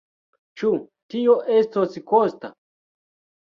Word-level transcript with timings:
Ĉu 0.61 0.71
tio 1.15 1.35
estos 1.57 2.01
kosta? 2.13 2.51